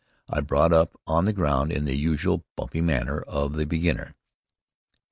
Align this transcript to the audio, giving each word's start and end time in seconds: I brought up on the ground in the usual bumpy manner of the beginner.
I 0.27 0.41
brought 0.41 0.73
up 0.73 0.99
on 1.05 1.25
the 1.25 1.31
ground 1.31 1.71
in 1.71 1.85
the 1.85 1.95
usual 1.95 2.43
bumpy 2.55 2.81
manner 2.81 3.19
of 3.21 3.53
the 3.53 3.67
beginner. 3.67 4.15